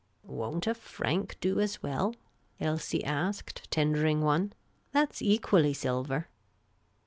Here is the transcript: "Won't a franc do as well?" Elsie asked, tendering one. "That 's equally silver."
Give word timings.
"Won't 0.23 0.65
a 0.65 0.73
franc 0.73 1.37
do 1.41 1.59
as 1.59 1.83
well?" 1.83 2.15
Elsie 2.59 3.03
asked, 3.03 3.69
tendering 3.69 4.21
one. 4.21 4.53
"That 4.93 5.13
's 5.13 5.21
equally 5.21 5.75
silver." 5.75 6.27